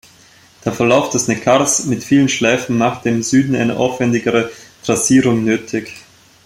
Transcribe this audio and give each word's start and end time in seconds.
Der 0.65 0.71
Verlauf 0.73 1.11
des 1.11 1.27
Neckars 1.27 1.85
mit 1.85 2.03
vielen 2.03 2.27
Schleifen 2.27 2.75
machte 2.75 3.09
im 3.09 3.21
Süden 3.21 3.55
eine 3.55 3.77
aufwendigere 3.77 4.49
Trassierung 4.81 5.43
nötig. 5.43 5.93